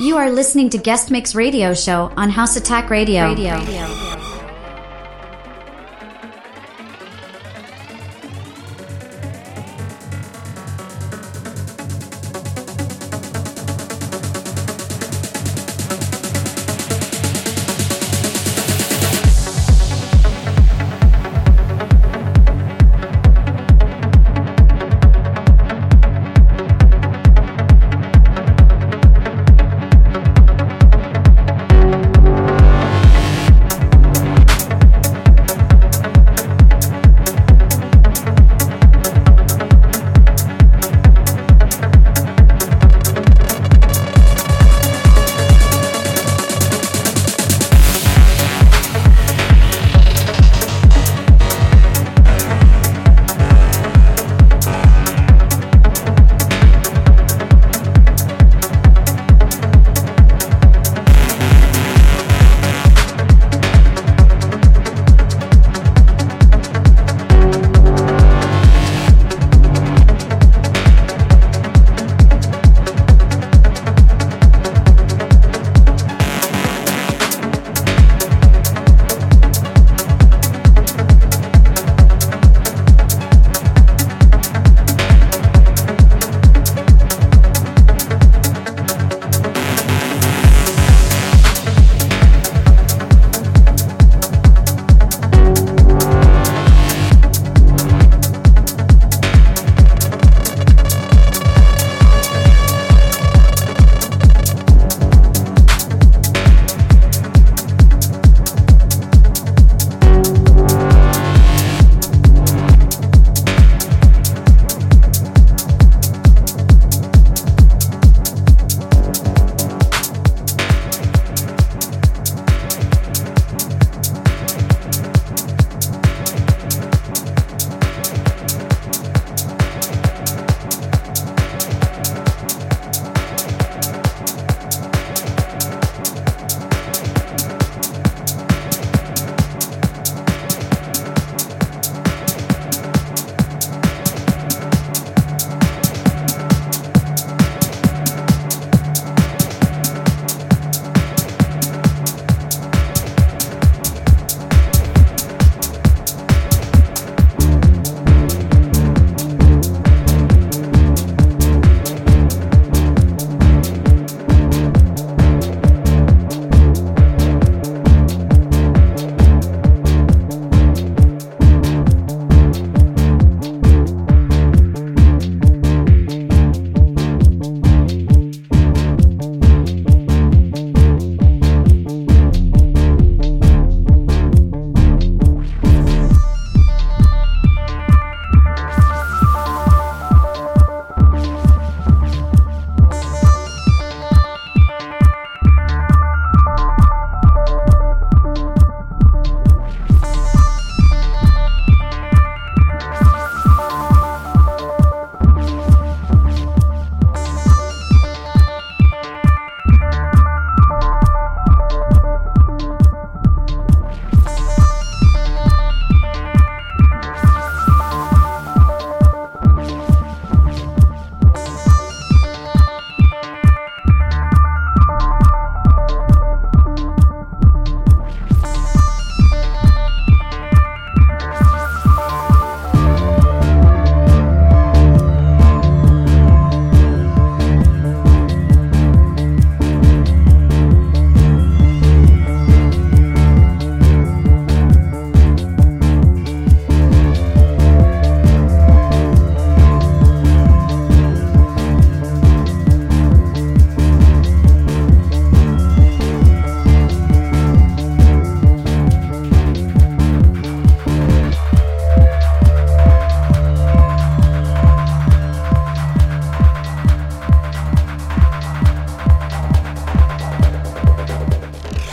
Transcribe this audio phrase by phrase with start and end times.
[0.00, 3.34] You are listening to Guest Mix Radio Show on House Attack Radio.
[3.34, 4.07] Radio.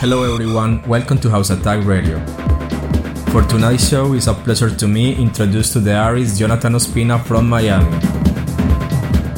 [0.08, 2.24] Hello everyone, welcome to House Attack Radio.
[3.32, 7.48] For tonight's show, it's a pleasure to me introduce to the artist Jhonatan Ospina from
[7.48, 7.90] Miami.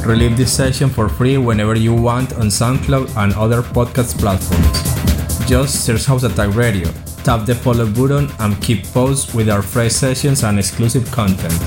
[0.06, 5.49] Relive this session for free whenever you want on SoundCloud and other podcast platforms.
[5.49, 6.93] Just search House Attack Radio,
[7.25, 11.59] tap the follow button and keep posts with our fresh sessions and exclusive content.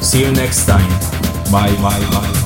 [0.00, 0.88] See you next time.
[1.50, 2.37] Bye bye bye.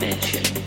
[0.00, 0.65] Mention.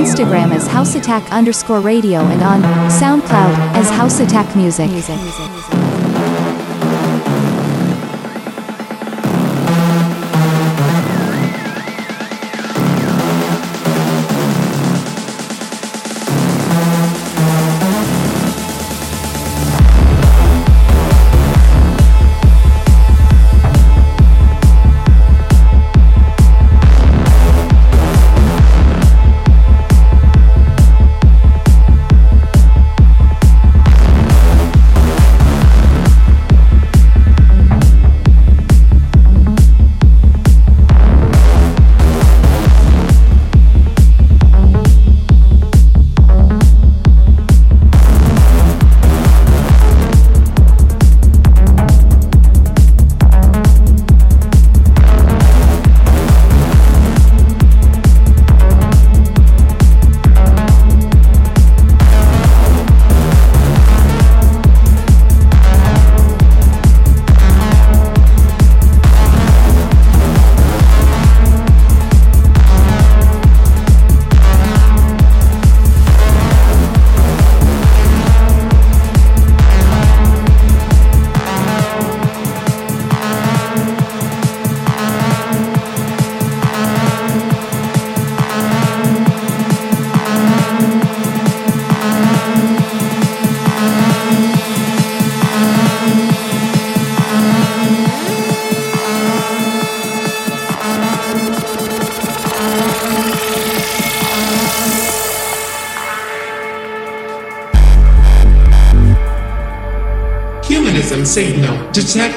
[0.00, 4.90] Instagram as House Attack underscore radio and on SoundCloud as House Attack Music.
[4.90, 5.18] music.
[5.18, 5.79] terrorism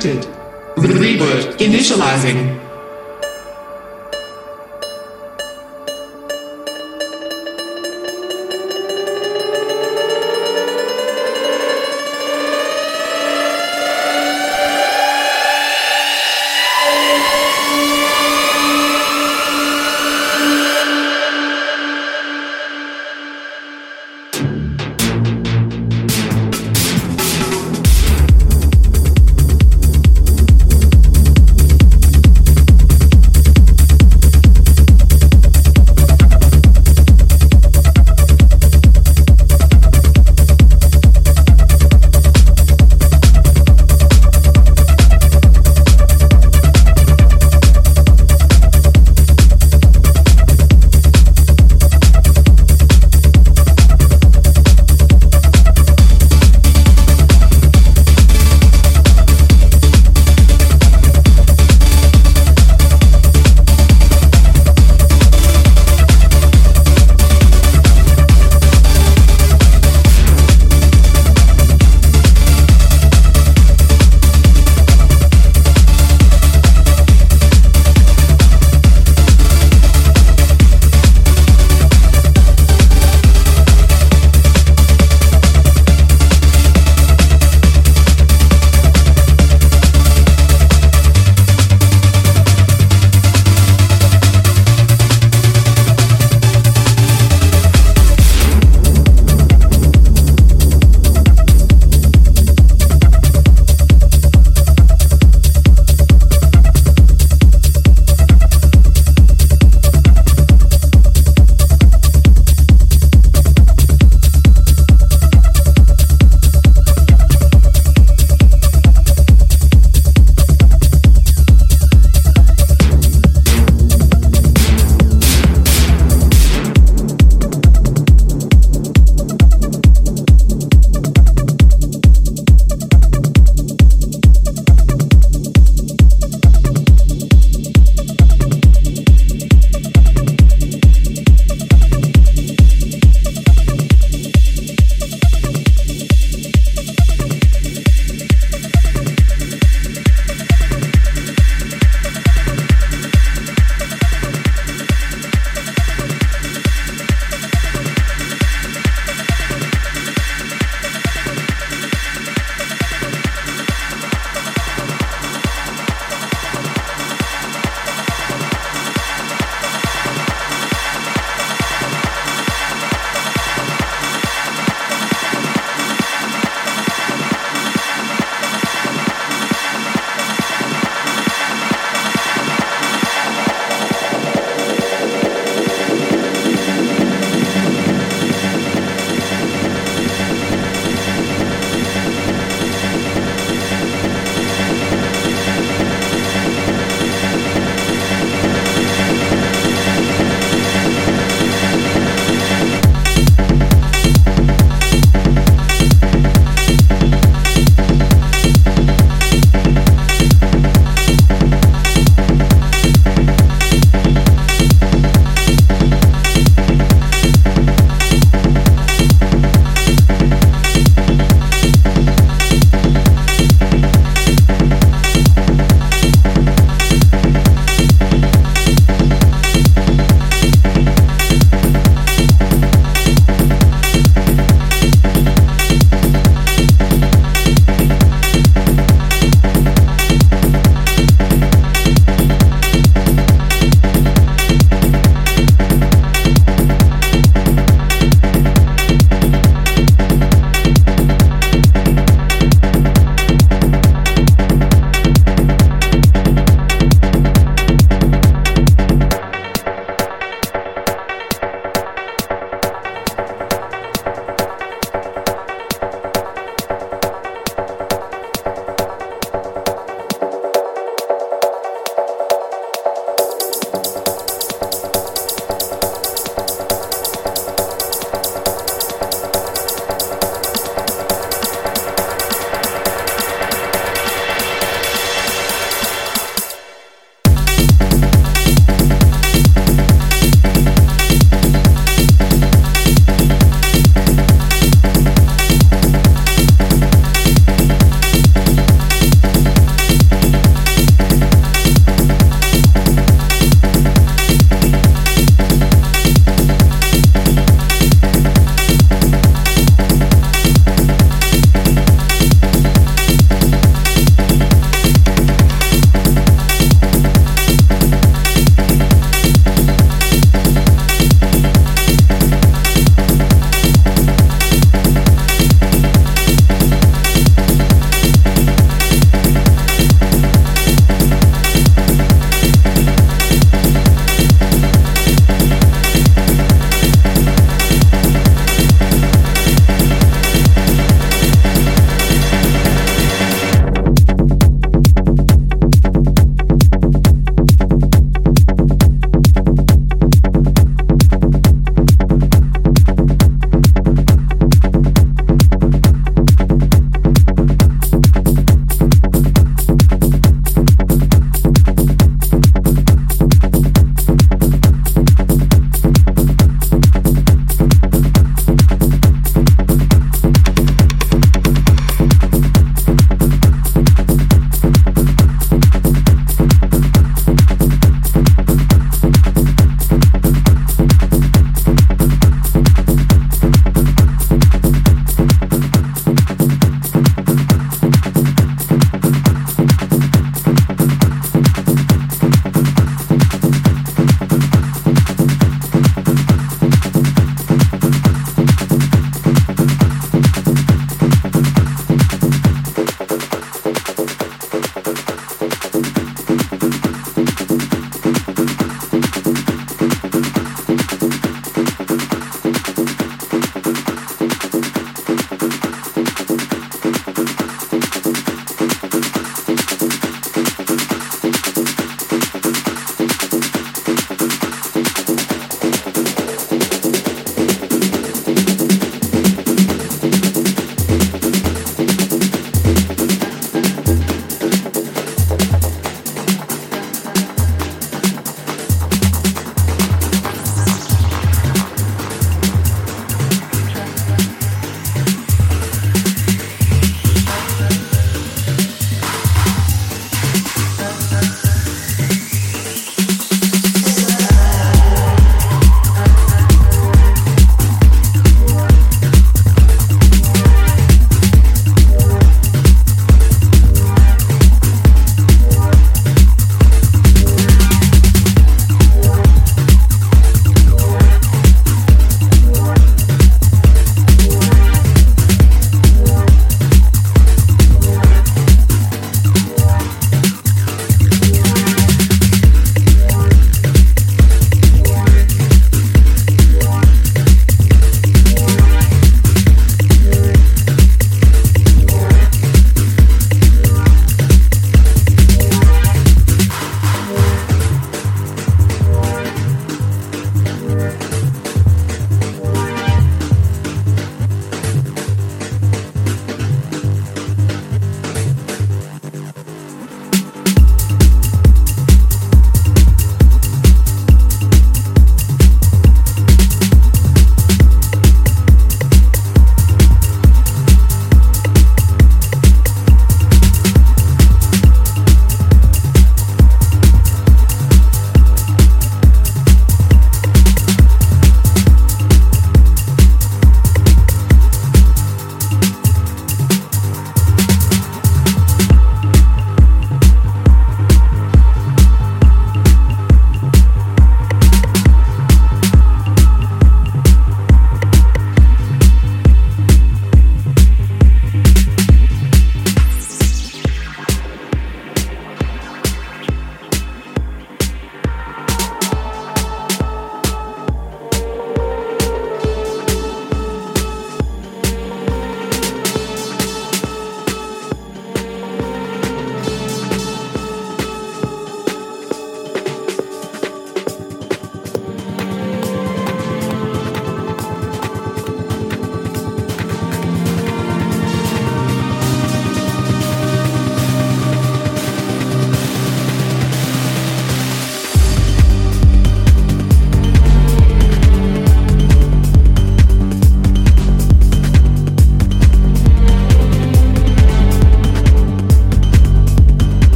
[0.00, 0.30] detected.
[0.76, 2.67] Reboot initializing.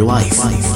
[0.00, 0.34] Your life.
[0.34, 0.69] for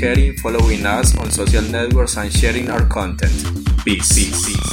[0.00, 3.32] caring, following us on social networks, and sharing our content.
[3.84, 4.14] Peace.
[4.14, 4.69] Peace.